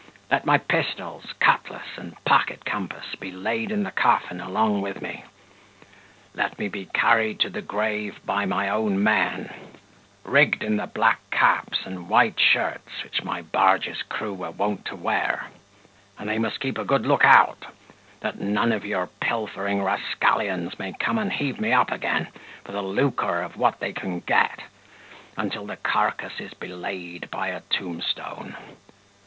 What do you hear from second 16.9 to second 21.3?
look out, that none of your pilfering rascallions may come